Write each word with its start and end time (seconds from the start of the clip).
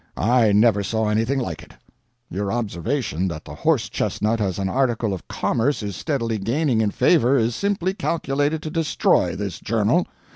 I 0.17 0.51
never 0.51 0.81
saw 0.81 1.09
anything 1.09 1.37
like 1.37 1.61
it. 1.61 1.75
Your 2.27 2.51
observation 2.51 3.27
that 3.27 3.45
the 3.45 3.53
horse 3.53 3.87
chestnut 3.87 4.41
as 4.41 4.57
an 4.57 4.67
article 4.67 5.13
of 5.13 5.27
commerce 5.27 5.83
is 5.83 5.95
steadily 5.95 6.39
gaining 6.39 6.81
in 6.81 6.89
favor 6.89 7.37
is 7.37 7.55
simply 7.55 7.93
calculated 7.93 8.63
to 8.63 8.71
destroy 8.71 9.35
this 9.35 9.59
journal. 9.59 10.07